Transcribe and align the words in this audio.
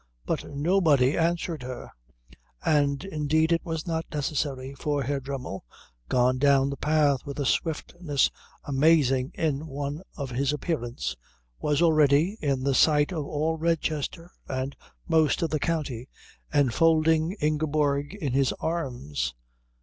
But 0.25 0.49
nobody 0.49 1.15
answered 1.15 1.61
her; 1.61 1.91
and 2.65 3.03
indeed 3.05 3.51
it 3.51 3.63
was 3.63 3.85
not 3.85 4.03
necessary, 4.11 4.73
for 4.73 5.03
Herr 5.03 5.19
Dremmel, 5.19 5.63
gone 6.09 6.39
down 6.39 6.71
the 6.71 6.75
path 6.75 7.23
with 7.23 7.39
a 7.39 7.45
swiftness 7.45 8.31
amazing 8.63 9.29
in 9.35 9.67
one 9.67 10.01
of 10.17 10.31
his 10.31 10.53
appearance, 10.53 11.15
was 11.59 11.83
already, 11.83 12.35
in 12.41 12.63
the 12.63 12.73
sight 12.73 13.11
of 13.11 13.27
all 13.27 13.59
Redchester 13.59 14.31
and 14.47 14.75
most 15.07 15.43
of 15.43 15.51
the 15.51 15.59
county, 15.59 16.09
enfolding 16.51 17.33
Ingeborg 17.39 18.15
in 18.15 18.31
his 18.33 18.53
arms. 18.53 19.35